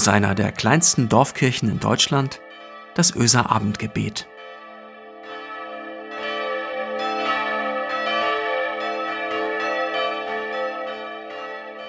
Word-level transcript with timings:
Aus 0.00 0.08
einer 0.08 0.34
der 0.34 0.50
kleinsten 0.50 1.10
Dorfkirchen 1.10 1.68
in 1.68 1.78
Deutschland, 1.78 2.40
das 2.94 3.14
Öser 3.14 3.50
Abendgebet. 3.50 4.26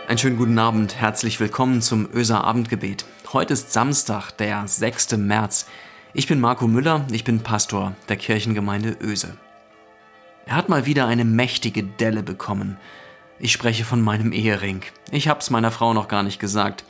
Einen 0.10 0.18
schönen 0.18 0.36
guten 0.36 0.60
Abend, 0.60 0.98
herzlich 0.98 1.40
willkommen 1.40 1.82
zum 1.82 2.10
Öser 2.14 2.44
Abendgebet. 2.44 3.06
Heute 3.32 3.54
ist 3.54 3.72
Samstag, 3.72 4.32
der 4.32 4.68
6. 4.68 5.16
März. 5.16 5.68
Ich 6.14 6.28
bin 6.28 6.42
Marco 6.42 6.68
Müller, 6.68 7.08
ich 7.14 7.24
bin 7.24 7.40
Pastor 7.40 7.94
der 8.10 8.18
Kirchengemeinde 8.18 8.98
Öse. 9.02 9.38
Er 10.46 10.58
hat 10.58 10.68
mal 10.68 10.86
wieder 10.86 11.08
eine 11.08 11.24
mächtige 11.24 11.84
Delle 11.84 12.24
bekommen. 12.24 12.76
Ich 13.40 13.54
spreche 13.54 13.86
von 13.86 14.02
meinem 14.02 14.34
Ehering. 14.34 14.82
Ich 15.12 15.30
hab's 15.30 15.50
meiner 15.50 15.72
Frau 15.72 15.94
noch 15.94 16.10
gar 16.10 16.24
nicht 16.24 16.42
gesagt. 16.42 16.84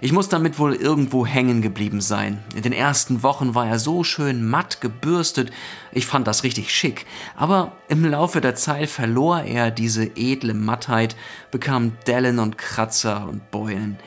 Ich 0.00 0.12
muss 0.12 0.28
damit 0.28 0.58
wohl 0.58 0.74
irgendwo 0.74 1.26
hängen 1.26 1.62
geblieben 1.62 2.00
sein. 2.00 2.38
In 2.54 2.62
den 2.62 2.72
ersten 2.72 3.22
Wochen 3.22 3.54
war 3.54 3.66
er 3.66 3.78
so 3.78 4.04
schön 4.04 4.48
matt 4.48 4.80
gebürstet, 4.80 5.50
ich 5.92 6.06
fand 6.06 6.26
das 6.26 6.44
richtig 6.44 6.72
schick. 6.72 7.06
Aber 7.36 7.72
im 7.88 8.04
Laufe 8.04 8.40
der 8.40 8.54
Zeit 8.54 8.90
verlor 8.90 9.42
er 9.42 9.70
diese 9.70 10.04
edle 10.16 10.54
Mattheit, 10.54 11.16
bekam 11.50 11.92
Dellen 12.06 12.38
und 12.38 12.58
Kratzer 12.58 13.28
und 13.28 13.50
Beulen. 13.50 13.98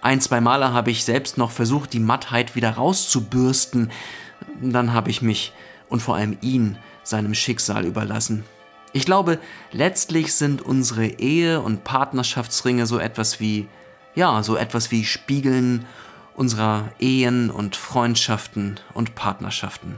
Ein, 0.00 0.20
zwei 0.20 0.40
Male 0.40 0.72
habe 0.72 0.90
ich 0.90 1.04
selbst 1.04 1.38
noch 1.38 1.50
versucht, 1.50 1.92
die 1.92 2.00
Mattheit 2.00 2.56
wieder 2.56 2.70
rauszubürsten. 2.70 3.90
Dann 4.60 4.92
habe 4.92 5.10
ich 5.10 5.22
mich 5.22 5.52
und 5.88 6.00
vor 6.00 6.16
allem 6.16 6.36
ihn 6.40 6.76
seinem 7.02 7.34
Schicksal 7.34 7.84
überlassen. 7.84 8.44
Ich 8.92 9.06
glaube, 9.06 9.38
letztlich 9.72 10.34
sind 10.34 10.62
unsere 10.62 11.06
Ehe- 11.06 11.60
und 11.60 11.84
Partnerschaftsringe 11.84 12.86
so 12.86 12.98
etwas 12.98 13.40
wie 13.40 13.66
ja, 14.14 14.42
so 14.42 14.56
etwas 14.56 14.90
wie 14.90 15.04
Spiegeln 15.04 15.84
unserer 16.34 16.90
Ehen 16.98 17.50
und 17.50 17.76
Freundschaften 17.76 18.80
und 18.92 19.14
Partnerschaften. 19.14 19.96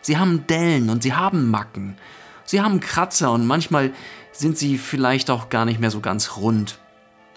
Sie 0.00 0.16
haben 0.16 0.46
Dellen 0.46 0.90
und 0.90 1.02
sie 1.02 1.14
haben 1.14 1.50
Macken. 1.50 1.96
Sie 2.44 2.60
haben 2.60 2.80
Kratzer 2.80 3.32
und 3.32 3.46
manchmal 3.46 3.92
sind 4.32 4.56
sie 4.56 4.78
vielleicht 4.78 5.30
auch 5.30 5.50
gar 5.50 5.64
nicht 5.64 5.80
mehr 5.80 5.90
so 5.90 6.00
ganz 6.00 6.36
rund. 6.36 6.78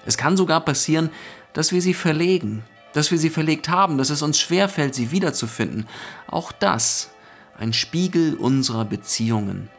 Es 0.05 0.17
kann 0.17 0.37
sogar 0.37 0.61
passieren, 0.61 1.09
dass 1.53 1.71
wir 1.71 1.81
sie 1.81 1.93
verlegen, 1.93 2.63
dass 2.93 3.11
wir 3.11 3.17
sie 3.17 3.29
verlegt 3.29 3.69
haben, 3.69 3.97
dass 3.97 4.09
es 4.09 4.21
uns 4.21 4.39
schwerfällt, 4.39 4.95
sie 4.95 5.11
wiederzufinden. 5.11 5.87
Auch 6.27 6.51
das 6.51 7.11
ein 7.57 7.73
Spiegel 7.73 8.35
unserer 8.35 8.85
Beziehungen 8.85 9.69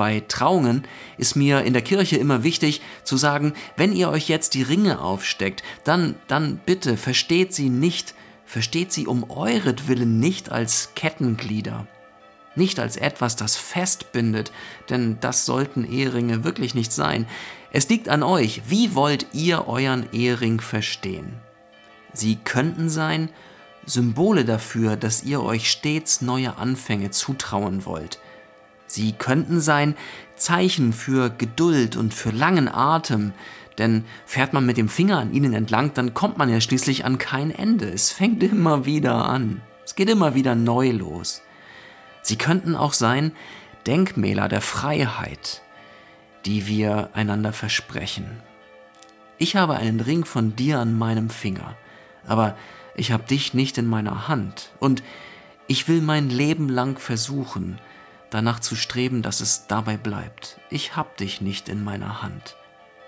bei 0.00 0.20
Trauungen 0.28 0.84
ist 1.18 1.36
mir 1.36 1.60
in 1.60 1.74
der 1.74 1.82
Kirche 1.82 2.16
immer 2.16 2.42
wichtig 2.42 2.80
zu 3.04 3.18
sagen, 3.18 3.52
wenn 3.76 3.92
ihr 3.92 4.08
euch 4.08 4.30
jetzt 4.30 4.54
die 4.54 4.62
Ringe 4.62 5.02
aufsteckt, 5.02 5.62
dann, 5.84 6.14
dann 6.26 6.58
bitte 6.64 6.96
versteht 6.96 7.52
sie 7.52 7.68
nicht, 7.68 8.14
versteht 8.46 8.92
sie 8.92 9.06
um 9.06 9.30
euretwillen 9.30 10.18
nicht 10.18 10.50
als 10.50 10.92
Kettenglieder, 10.94 11.86
nicht 12.54 12.80
als 12.80 12.96
etwas, 12.96 13.36
das 13.36 13.56
festbindet, 13.56 14.52
denn 14.88 15.18
das 15.20 15.44
sollten 15.44 15.84
Eheringe 15.84 16.44
wirklich 16.44 16.74
nicht 16.74 16.92
sein. 16.92 17.26
Es 17.70 17.86
liegt 17.90 18.08
an 18.08 18.22
euch, 18.22 18.62
wie 18.68 18.94
wollt 18.94 19.26
ihr 19.34 19.68
euren 19.68 20.10
Ehering 20.14 20.62
verstehen? 20.62 21.34
Sie 22.14 22.36
könnten 22.36 22.88
sein 22.88 23.28
Symbole 23.84 24.46
dafür, 24.46 24.96
dass 24.96 25.24
ihr 25.24 25.42
euch 25.42 25.70
stets 25.70 26.22
neue 26.22 26.56
Anfänge 26.56 27.10
zutrauen 27.10 27.84
wollt– 27.84 28.18
Sie 28.90 29.12
könnten 29.12 29.60
sein 29.60 29.94
Zeichen 30.34 30.92
für 30.92 31.30
Geduld 31.30 31.94
und 31.94 32.12
für 32.12 32.30
langen 32.30 32.66
Atem, 32.66 33.32
denn 33.78 34.04
fährt 34.26 34.52
man 34.52 34.66
mit 34.66 34.78
dem 34.78 34.88
Finger 34.88 35.18
an 35.18 35.32
ihnen 35.32 35.52
entlang, 35.54 35.94
dann 35.94 36.12
kommt 36.12 36.38
man 36.38 36.48
ja 36.48 36.60
schließlich 36.60 37.04
an 37.04 37.16
kein 37.16 37.52
Ende. 37.52 37.88
Es 37.88 38.10
fängt 38.10 38.42
immer 38.42 38.86
wieder 38.86 39.28
an. 39.28 39.62
Es 39.84 39.94
geht 39.94 40.10
immer 40.10 40.34
wieder 40.34 40.56
neu 40.56 40.90
los. 40.90 41.40
Sie 42.22 42.34
könnten 42.34 42.74
auch 42.74 42.92
sein 42.92 43.30
Denkmäler 43.86 44.48
der 44.48 44.60
Freiheit, 44.60 45.62
die 46.44 46.66
wir 46.66 47.10
einander 47.12 47.52
versprechen. 47.52 48.42
Ich 49.38 49.54
habe 49.54 49.76
einen 49.76 50.00
Ring 50.00 50.24
von 50.24 50.56
dir 50.56 50.80
an 50.80 50.98
meinem 50.98 51.30
Finger, 51.30 51.76
aber 52.26 52.56
ich 52.96 53.12
habe 53.12 53.22
dich 53.22 53.54
nicht 53.54 53.78
in 53.78 53.86
meiner 53.86 54.26
Hand. 54.26 54.72
Und 54.80 55.04
ich 55.68 55.86
will 55.86 56.02
mein 56.02 56.28
Leben 56.28 56.68
lang 56.68 56.98
versuchen, 56.98 57.78
danach 58.30 58.60
zu 58.60 58.76
streben, 58.76 59.22
dass 59.22 59.40
es 59.40 59.66
dabei 59.66 59.96
bleibt. 59.96 60.60
Ich 60.70 60.96
hab 60.96 61.16
dich 61.16 61.40
nicht 61.40 61.68
in 61.68 61.84
meiner 61.84 62.22
Hand. 62.22 62.56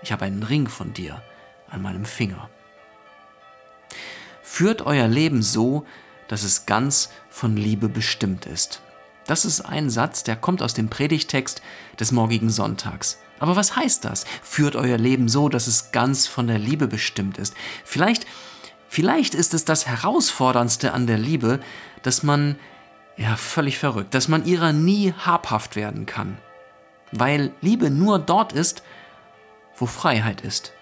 Ich 0.01 0.11
habe 0.11 0.25
einen 0.25 0.43
Ring 0.43 0.67
von 0.67 0.93
dir 0.93 1.21
an 1.69 1.81
meinem 1.81 2.05
Finger. 2.05 2.49
Führt 4.41 4.81
euer 4.81 5.07
Leben 5.07 5.41
so, 5.41 5.85
dass 6.27 6.43
es 6.43 6.65
ganz 6.65 7.09
von 7.29 7.55
Liebe 7.55 7.89
bestimmt 7.89 8.45
ist. 8.45 8.81
Das 9.25 9.45
ist 9.45 9.61
ein 9.61 9.89
Satz, 9.89 10.23
der 10.23 10.35
kommt 10.35 10.61
aus 10.61 10.73
dem 10.73 10.89
Predigtext 10.89 11.61
des 11.99 12.11
morgigen 12.11 12.49
Sonntags. 12.49 13.19
Aber 13.39 13.55
was 13.55 13.75
heißt 13.75 14.05
das? 14.05 14.25
Führt 14.41 14.75
euer 14.75 14.97
Leben 14.97 15.29
so, 15.29 15.49
dass 15.49 15.67
es 15.67 15.91
ganz 15.91 16.27
von 16.27 16.47
der 16.47 16.59
Liebe 16.59 16.87
bestimmt 16.87 17.37
ist. 17.37 17.55
Vielleicht, 17.83 18.25
vielleicht 18.89 19.33
ist 19.33 19.53
es 19.53 19.65
das 19.65 19.87
Herausforderndste 19.87 20.93
an 20.93 21.07
der 21.07 21.17
Liebe, 21.17 21.59
dass 22.03 22.23
man 22.23 22.57
ja, 23.17 23.35
völlig 23.35 23.77
verrückt, 23.77 24.13
dass 24.13 24.27
man 24.27 24.45
ihrer 24.45 24.73
nie 24.73 25.13
habhaft 25.13 25.75
werden 25.75 26.05
kann. 26.05 26.37
Weil 27.11 27.51
Liebe 27.61 27.89
nur 27.89 28.19
dort 28.19 28.53
ist, 28.53 28.83
wo 29.75 29.85
Freiheit 29.85 30.41
ist, 30.41 30.73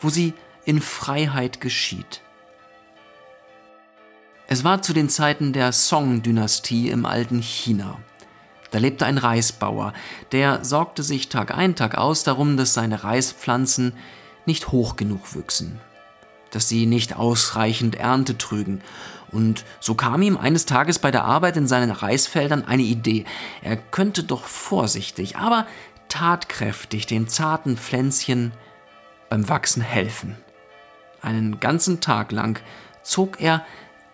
wo 0.00 0.10
sie 0.10 0.34
in 0.64 0.80
Freiheit 0.80 1.60
geschieht. 1.60 2.20
Es 4.46 4.62
war 4.62 4.82
zu 4.82 4.92
den 4.92 5.08
Zeiten 5.08 5.52
der 5.54 5.72
Song-Dynastie 5.72 6.90
im 6.90 7.06
alten 7.06 7.40
China. 7.40 7.98
Da 8.70 8.78
lebte 8.78 9.06
ein 9.06 9.18
Reisbauer, 9.18 9.94
der 10.32 10.64
sorgte 10.64 11.02
sich 11.02 11.28
Tag 11.28 11.56
ein, 11.56 11.76
Tag 11.76 11.96
aus 11.96 12.24
darum, 12.24 12.56
dass 12.56 12.74
seine 12.74 13.04
Reispflanzen 13.04 13.94
nicht 14.46 14.68
hoch 14.68 14.96
genug 14.96 15.34
wüchsen, 15.34 15.80
dass 16.50 16.68
sie 16.68 16.84
nicht 16.84 17.16
ausreichend 17.16 17.94
Ernte 17.94 18.36
trügen 18.36 18.82
und 19.34 19.64
so 19.80 19.94
kam 19.94 20.22
ihm 20.22 20.36
eines 20.36 20.64
Tages 20.64 20.98
bei 20.98 21.10
der 21.10 21.24
Arbeit 21.24 21.56
in 21.56 21.66
seinen 21.66 21.90
Reisfeldern 21.90 22.64
eine 22.64 22.82
Idee. 22.82 23.24
Er 23.62 23.76
könnte 23.76 24.24
doch 24.24 24.44
vorsichtig, 24.44 25.36
aber 25.36 25.66
tatkräftig 26.08 27.06
den 27.06 27.28
zarten 27.28 27.76
Pflänzchen 27.76 28.52
beim 29.28 29.48
Wachsen 29.48 29.82
helfen. 29.82 30.36
Einen 31.20 31.58
ganzen 31.58 32.00
Tag 32.00 32.32
lang 32.32 32.60
zog 33.02 33.40
er 33.40 33.64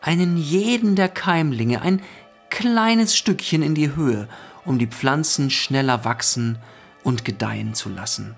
einen 0.00 0.36
jeden 0.36 0.96
der 0.96 1.08
Keimlinge 1.08 1.82
ein 1.82 2.00
kleines 2.48 3.16
Stückchen 3.16 3.62
in 3.62 3.74
die 3.74 3.94
Höhe, 3.94 4.28
um 4.64 4.78
die 4.78 4.86
Pflanzen 4.86 5.50
schneller 5.50 6.04
wachsen 6.04 6.58
und 7.02 7.24
gedeihen 7.24 7.74
zu 7.74 7.88
lassen. 7.88 8.36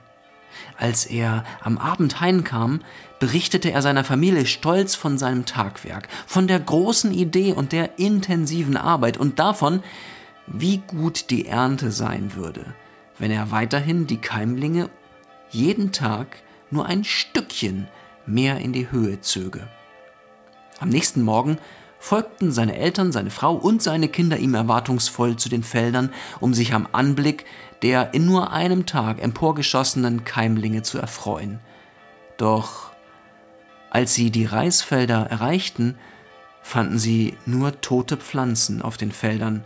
Als 0.76 1.06
er 1.06 1.44
am 1.60 1.78
Abend 1.78 2.20
heimkam, 2.20 2.80
berichtete 3.20 3.70
er 3.70 3.82
seiner 3.82 4.04
Familie 4.04 4.46
stolz 4.46 4.94
von 4.94 5.18
seinem 5.18 5.44
Tagwerk, 5.44 6.08
von 6.26 6.46
der 6.46 6.60
großen 6.60 7.12
Idee 7.12 7.52
und 7.52 7.72
der 7.72 7.98
intensiven 7.98 8.76
Arbeit 8.76 9.16
und 9.16 9.38
davon, 9.38 9.82
wie 10.46 10.78
gut 10.78 11.30
die 11.30 11.46
Ernte 11.46 11.90
sein 11.90 12.34
würde, 12.34 12.74
wenn 13.18 13.30
er 13.30 13.50
weiterhin 13.50 14.06
die 14.06 14.18
Keimlinge 14.18 14.90
jeden 15.50 15.92
Tag 15.92 16.38
nur 16.70 16.86
ein 16.86 17.04
Stückchen 17.04 17.86
mehr 18.26 18.58
in 18.58 18.72
die 18.72 18.90
Höhe 18.90 19.20
zöge. 19.20 19.68
Am 20.80 20.88
nächsten 20.88 21.22
Morgen 21.22 21.58
folgten 21.98 22.50
seine 22.50 22.76
Eltern, 22.76 23.12
seine 23.12 23.30
Frau 23.30 23.54
und 23.54 23.82
seine 23.82 24.08
Kinder 24.08 24.36
ihm 24.36 24.54
erwartungsvoll 24.54 25.36
zu 25.36 25.48
den 25.48 25.62
Feldern, 25.62 26.12
um 26.40 26.54
sich 26.54 26.74
am 26.74 26.88
Anblick 26.90 27.44
der 27.82 28.14
in 28.14 28.26
nur 28.26 28.52
einem 28.52 28.86
Tag 28.86 29.20
emporgeschossenen 29.20 30.24
Keimlinge 30.24 30.82
zu 30.82 30.98
erfreuen. 30.98 31.58
Doch 32.36 32.92
als 33.90 34.14
sie 34.14 34.30
die 34.30 34.46
Reisfelder 34.46 35.26
erreichten, 35.28 35.96
fanden 36.62 36.98
sie 36.98 37.36
nur 37.44 37.80
tote 37.82 38.16
Pflanzen 38.16 38.80
auf 38.80 38.96
den 38.96 39.12
Feldern, 39.12 39.64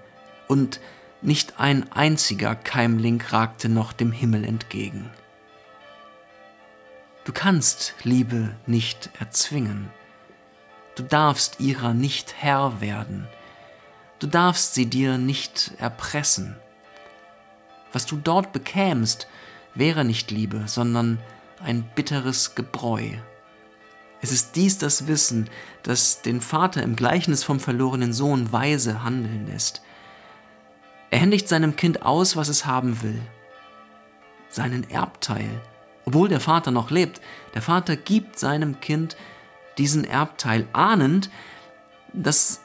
und 0.48 0.80
nicht 1.22 1.60
ein 1.60 1.90
einziger 1.92 2.54
Keimling 2.54 3.20
ragte 3.20 3.68
noch 3.68 3.92
dem 3.92 4.12
Himmel 4.12 4.44
entgegen. 4.44 5.10
Du 7.24 7.32
kannst 7.32 7.94
Liebe 8.02 8.54
nicht 8.66 9.10
erzwingen. 9.18 9.90
Du 10.96 11.02
darfst 11.02 11.60
ihrer 11.60 11.94
nicht 11.94 12.34
Herr 12.38 12.80
werden. 12.80 13.28
Du 14.18 14.26
darfst 14.26 14.74
sie 14.74 14.86
dir 14.86 15.18
nicht 15.18 15.72
erpressen. 15.78 16.56
Was 17.92 18.06
du 18.06 18.16
dort 18.16 18.52
bekämst, 18.52 19.28
wäre 19.74 20.04
nicht 20.04 20.30
Liebe, 20.30 20.64
sondern 20.66 21.18
ein 21.62 21.82
bitteres 21.94 22.54
Gebräu. 22.54 23.10
Es 24.20 24.32
ist 24.32 24.56
dies 24.56 24.78
das 24.78 25.06
Wissen, 25.06 25.48
das 25.82 26.22
den 26.22 26.40
Vater 26.40 26.82
im 26.82 26.96
Gleichnis 26.96 27.44
vom 27.44 27.60
verlorenen 27.60 28.12
Sohn 28.12 28.52
weise 28.52 29.02
handeln 29.02 29.46
lässt. 29.46 29.82
Er 31.10 31.20
händigt 31.20 31.48
seinem 31.48 31.76
Kind 31.76 32.02
aus, 32.02 32.36
was 32.36 32.48
es 32.48 32.66
haben 32.66 33.02
will. 33.02 33.20
Seinen 34.48 34.88
Erbteil. 34.90 35.60
Obwohl 36.04 36.28
der 36.28 36.40
Vater 36.40 36.70
noch 36.70 36.90
lebt, 36.90 37.20
der 37.54 37.62
Vater 37.62 37.96
gibt 37.96 38.38
seinem 38.38 38.80
Kind 38.80 39.16
diesen 39.78 40.04
Erbteil, 40.04 40.66
ahnend, 40.72 41.30
dass 42.12 42.60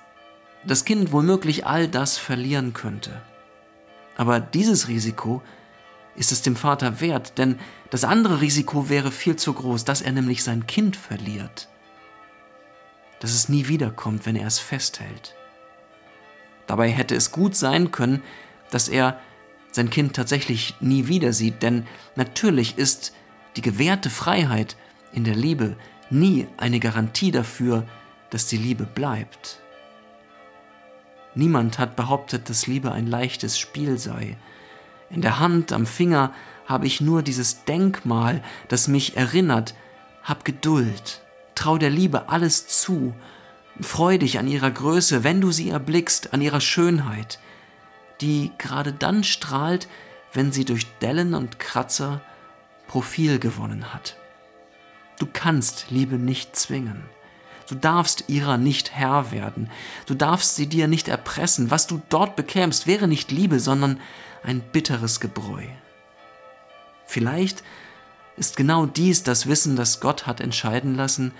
das 0.63 0.85
Kind 0.85 1.11
womöglich 1.11 1.65
all 1.65 1.87
das 1.87 2.17
verlieren 2.17 2.73
könnte. 2.73 3.21
Aber 4.15 4.39
dieses 4.39 4.87
Risiko 4.87 5.41
ist 6.15 6.31
es 6.31 6.41
dem 6.41 6.55
Vater 6.55 6.99
wert, 6.99 7.37
denn 7.37 7.59
das 7.89 8.03
andere 8.03 8.41
Risiko 8.41 8.89
wäre 8.89 9.11
viel 9.11 9.35
zu 9.35 9.53
groß, 9.53 9.85
dass 9.85 10.01
er 10.01 10.11
nämlich 10.11 10.43
sein 10.43 10.67
Kind 10.67 10.95
verliert, 10.95 11.69
dass 13.19 13.31
es 13.31 13.49
nie 13.49 13.67
wiederkommt, 13.67 14.25
wenn 14.25 14.35
er 14.35 14.47
es 14.47 14.59
festhält. 14.59 15.35
Dabei 16.67 16.89
hätte 16.89 17.15
es 17.15 17.31
gut 17.31 17.55
sein 17.55 17.91
können, 17.91 18.21
dass 18.69 18.87
er 18.87 19.19
sein 19.71 19.89
Kind 19.89 20.15
tatsächlich 20.15 20.75
nie 20.81 21.07
wieder 21.07 21.33
sieht, 21.33 21.63
denn 21.63 21.87
natürlich 22.15 22.77
ist 22.77 23.13
die 23.55 23.61
gewährte 23.61 24.09
Freiheit 24.09 24.75
in 25.13 25.23
der 25.23 25.35
Liebe 25.35 25.77
nie 26.09 26.47
eine 26.57 26.79
Garantie 26.79 27.31
dafür, 27.31 27.85
dass 28.29 28.47
die 28.47 28.57
Liebe 28.57 28.85
bleibt. 28.85 29.60
Niemand 31.35 31.79
hat 31.79 31.95
behauptet, 31.95 32.49
dass 32.49 32.67
Liebe 32.67 32.91
ein 32.91 33.07
leichtes 33.07 33.57
Spiel 33.57 33.97
sei. 33.97 34.37
In 35.09 35.21
der 35.21 35.39
Hand, 35.39 35.71
am 35.71 35.85
Finger 35.85 36.33
habe 36.65 36.87
ich 36.87 37.01
nur 37.01 37.21
dieses 37.21 37.63
Denkmal, 37.65 38.43
das 38.67 38.87
mich 38.87 39.17
erinnert, 39.17 39.75
hab 40.23 40.45
Geduld, 40.45 41.21
trau 41.55 41.77
der 41.77 41.89
Liebe 41.89 42.29
alles 42.29 42.67
zu, 42.67 43.13
freu 43.79 44.17
dich 44.17 44.39
an 44.39 44.47
ihrer 44.47 44.71
Größe, 44.71 45.23
wenn 45.23 45.41
du 45.41 45.51
sie 45.51 45.69
erblickst, 45.69 46.33
an 46.33 46.41
ihrer 46.41 46.61
Schönheit, 46.61 47.39
die 48.19 48.51
gerade 48.57 48.93
dann 48.93 49.23
strahlt, 49.23 49.87
wenn 50.33 50.51
sie 50.51 50.65
durch 50.65 50.87
Dellen 51.01 51.33
und 51.33 51.59
Kratzer 51.59 52.21
Profil 52.87 53.39
gewonnen 53.39 53.93
hat. 53.93 54.17
Du 55.19 55.27
kannst 55.31 55.87
Liebe 55.89 56.15
nicht 56.15 56.55
zwingen. 56.55 57.03
Du 57.71 57.77
darfst 57.77 58.25
ihrer 58.27 58.57
nicht 58.57 58.91
Herr 58.91 59.31
werden. 59.31 59.69
Du 60.05 60.13
darfst 60.13 60.57
sie 60.57 60.67
dir 60.67 60.89
nicht 60.89 61.07
erpressen. 61.07 61.71
Was 61.71 61.87
du 61.87 62.01
dort 62.09 62.35
bekämst, 62.35 62.85
wäre 62.85 63.07
nicht 63.07 63.31
Liebe, 63.31 63.61
sondern 63.61 63.97
ein 64.43 64.59
bitteres 64.59 65.21
Gebräu. 65.21 65.63
Vielleicht 67.05 67.63
ist 68.35 68.57
genau 68.57 68.85
dies 68.87 69.23
das 69.23 69.47
Wissen, 69.47 69.77
das 69.77 70.01
Gott 70.01 70.27
hat 70.27 70.41
entscheiden 70.41 70.95
lassen, 70.95 71.31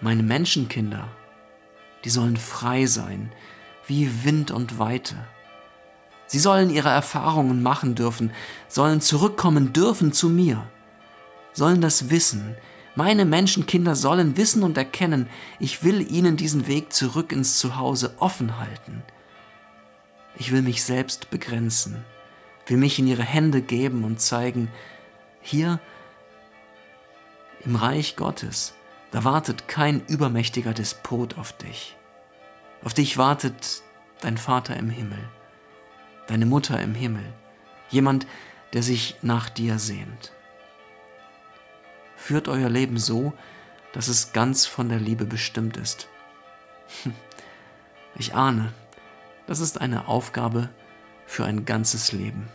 meine 0.00 0.22
Menschenkinder, 0.22 1.06
die 2.06 2.10
sollen 2.10 2.38
frei 2.38 2.86
sein, 2.86 3.30
wie 3.86 4.24
Wind 4.24 4.50
und 4.50 4.78
Weite. 4.78 5.16
Sie 6.26 6.38
sollen 6.38 6.70
ihre 6.70 6.88
Erfahrungen 6.88 7.62
machen 7.62 7.94
dürfen, 7.94 8.32
sollen 8.68 9.02
zurückkommen 9.02 9.74
dürfen 9.74 10.14
zu 10.14 10.30
mir, 10.30 10.66
sollen 11.52 11.82
das 11.82 12.08
wissen. 12.08 12.56
Meine 12.96 13.24
Menschenkinder 13.24 13.94
sollen 13.94 14.36
wissen 14.36 14.62
und 14.62 14.76
erkennen, 14.76 15.28
ich 15.60 15.84
will 15.84 16.10
ihnen 16.10 16.36
diesen 16.36 16.66
Weg 16.66 16.92
zurück 16.92 17.30
ins 17.30 17.58
Zuhause 17.58 18.14
offen 18.18 18.58
halten. 18.58 19.02
Ich 20.38 20.50
will 20.50 20.62
mich 20.62 20.82
selbst 20.82 21.30
begrenzen, 21.30 22.04
will 22.66 22.78
mich 22.78 22.98
in 22.98 23.06
ihre 23.06 23.22
Hände 23.22 23.62
geben 23.62 24.02
und 24.02 24.20
zeigen, 24.20 24.68
hier 25.40 25.78
im 27.64 27.76
Reich 27.76 28.16
Gottes, 28.16 28.74
da 29.12 29.22
wartet 29.22 29.68
kein 29.68 30.04
übermächtiger 30.06 30.74
Despot 30.74 31.38
auf 31.38 31.52
dich. 31.52 31.96
Auf 32.82 32.94
dich 32.94 33.16
wartet 33.16 33.82
dein 34.20 34.36
Vater 34.36 34.76
im 34.76 34.90
Himmel 34.90 35.28
deine 36.26 36.46
Mutter 36.46 36.80
im 36.80 36.94
Himmel, 36.94 37.24
jemand, 37.90 38.26
der 38.72 38.82
sich 38.82 39.16
nach 39.22 39.48
dir 39.48 39.78
sehnt. 39.78 40.32
Führt 42.26 42.48
euer 42.48 42.68
Leben 42.68 42.98
so, 42.98 43.34
dass 43.92 44.08
es 44.08 44.32
ganz 44.32 44.66
von 44.66 44.88
der 44.88 44.98
Liebe 44.98 45.26
bestimmt 45.26 45.76
ist. 45.76 46.08
Ich 48.18 48.34
ahne, 48.34 48.72
das 49.46 49.60
ist 49.60 49.80
eine 49.80 50.08
Aufgabe 50.08 50.70
für 51.24 51.44
ein 51.44 51.66
ganzes 51.66 52.10
Leben. 52.10 52.48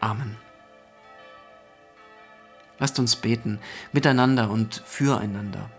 Amen. 0.00 0.38
Lasst 2.80 2.98
uns 2.98 3.14
beten, 3.14 3.60
miteinander 3.92 4.50
und 4.50 4.82
füreinander. 4.86 5.70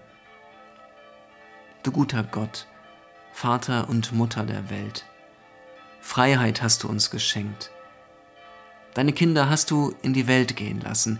Du 1.83 1.91
guter 1.91 2.23
Gott, 2.23 2.67
Vater 3.33 3.89
und 3.89 4.13
Mutter 4.13 4.45
der 4.45 4.69
Welt, 4.69 5.03
Freiheit 5.99 6.61
hast 6.61 6.83
du 6.83 6.87
uns 6.87 7.09
geschenkt. 7.09 7.71
Deine 8.93 9.11
Kinder 9.11 9.49
hast 9.49 9.71
du 9.71 9.95
in 10.01 10.13
die 10.13 10.27
Welt 10.27 10.55
gehen 10.55 10.79
lassen, 10.79 11.19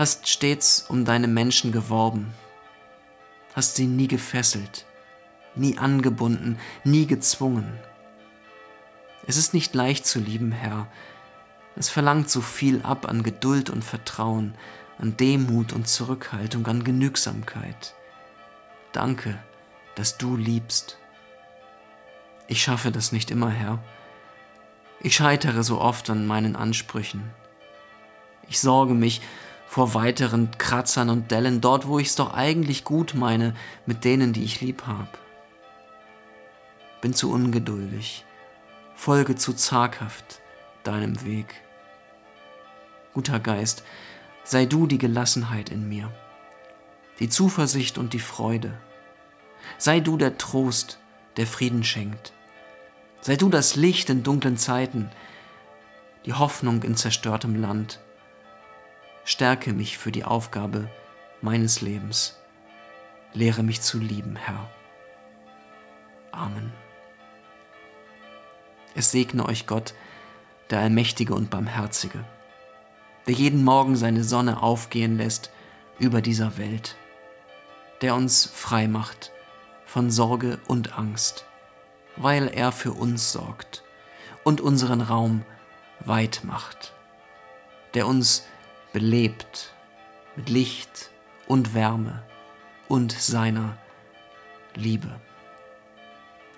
hast 0.00 0.28
stets 0.28 0.86
um 0.88 1.04
deine 1.04 1.28
Menschen 1.28 1.72
geworben, 1.72 2.32
hast 3.54 3.76
sie 3.76 3.86
nie 3.86 4.08
gefesselt, 4.08 4.86
nie 5.54 5.76
angebunden, 5.76 6.58
nie 6.84 7.06
gezwungen. 7.06 7.78
Es 9.26 9.36
ist 9.36 9.52
nicht 9.52 9.74
leicht 9.74 10.06
zu 10.06 10.18
lieben, 10.18 10.52
Herr. 10.52 10.86
Es 11.76 11.90
verlangt 11.90 12.30
so 12.30 12.40
viel 12.40 12.80
ab 12.80 13.10
an 13.10 13.22
Geduld 13.22 13.68
und 13.68 13.84
Vertrauen, 13.84 14.54
an 14.96 15.18
Demut 15.18 15.74
und 15.74 15.86
Zurückhaltung, 15.86 16.66
an 16.66 16.82
Genügsamkeit. 16.82 17.94
Danke, 18.92 19.38
dass 19.96 20.16
du 20.16 20.34
liebst. 20.34 20.96
Ich 22.46 22.62
schaffe 22.62 22.90
das 22.90 23.12
nicht 23.12 23.30
immer, 23.30 23.50
Herr. 23.50 23.84
Ich 25.00 25.16
scheitere 25.16 25.62
so 25.62 25.78
oft 25.78 26.08
an 26.08 26.26
meinen 26.26 26.56
Ansprüchen. 26.56 27.34
Ich 28.48 28.60
sorge 28.60 28.94
mich 28.94 29.20
vor 29.70 29.94
weiteren 29.94 30.50
Kratzern 30.58 31.10
und 31.10 31.30
Dellen 31.30 31.60
dort, 31.60 31.86
wo 31.86 32.00
ich 32.00 32.08
es 32.08 32.16
doch 32.16 32.34
eigentlich 32.34 32.82
gut 32.82 33.14
meine 33.14 33.54
mit 33.86 34.02
denen, 34.02 34.32
die 34.32 34.42
ich 34.42 34.60
lieb 34.60 34.88
habe. 34.88 35.16
Bin 37.00 37.14
zu 37.14 37.30
ungeduldig, 37.30 38.24
folge 38.96 39.36
zu 39.36 39.52
zaghaft 39.52 40.40
deinem 40.82 41.24
Weg. 41.24 41.54
Guter 43.14 43.38
Geist, 43.38 43.84
sei 44.42 44.66
du 44.66 44.88
die 44.88 44.98
Gelassenheit 44.98 45.68
in 45.68 45.88
mir, 45.88 46.10
die 47.20 47.28
Zuversicht 47.28 47.96
und 47.96 48.12
die 48.12 48.18
Freude. 48.18 48.76
Sei 49.78 50.00
du 50.00 50.16
der 50.16 50.36
Trost, 50.36 50.98
der 51.36 51.46
Frieden 51.46 51.84
schenkt. 51.84 52.32
Sei 53.20 53.36
du 53.36 53.48
das 53.48 53.76
Licht 53.76 54.10
in 54.10 54.24
dunklen 54.24 54.56
Zeiten, 54.56 55.12
die 56.26 56.32
Hoffnung 56.32 56.82
in 56.82 56.96
zerstörtem 56.96 57.54
Land. 57.54 58.00
Stärke 59.30 59.72
mich 59.72 59.96
für 59.96 60.10
die 60.10 60.24
Aufgabe 60.24 60.90
meines 61.40 61.80
Lebens. 61.80 62.36
Lehre 63.32 63.62
mich 63.62 63.80
zu 63.80 63.98
lieben, 63.98 64.34
Herr. 64.34 64.68
Amen. 66.32 66.72
Es 68.96 69.12
segne 69.12 69.46
euch 69.46 69.66
Gott, 69.68 69.94
der 70.70 70.80
Allmächtige 70.80 71.34
und 71.34 71.48
Barmherzige, 71.48 72.24
der 73.28 73.34
jeden 73.34 73.62
Morgen 73.62 73.94
seine 73.94 74.24
Sonne 74.24 74.62
aufgehen 74.62 75.16
lässt 75.16 75.52
über 76.00 76.22
dieser 76.22 76.58
Welt, 76.58 76.96
der 78.00 78.16
uns 78.16 78.46
frei 78.46 78.88
macht 78.88 79.30
von 79.86 80.10
Sorge 80.10 80.58
und 80.66 80.98
Angst 80.98 81.44
weil 82.16 82.48
er 82.48 82.72
für 82.72 82.92
uns 82.92 83.32
sorgt 83.32 83.82
und 84.44 84.60
unseren 84.60 85.00
Raum 85.00 85.44
weit 86.00 86.42
macht, 86.44 86.92
der 87.94 88.06
uns 88.06 88.44
belebt 88.92 89.74
mit 90.36 90.48
Licht 90.48 91.10
und 91.46 91.74
Wärme 91.74 92.22
und 92.88 93.12
seiner 93.12 93.76
Liebe. 94.74 95.20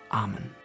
Amen. 0.09 0.62